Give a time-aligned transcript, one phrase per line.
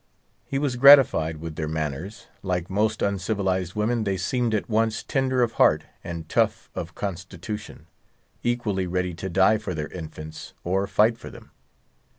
[0.47, 5.43] He was gratified with their manners: like most uncivilized women, they seemed at once tender
[5.43, 7.85] of heart and tough of constitution;
[8.41, 11.51] equally ready to die for their infants or fight for them.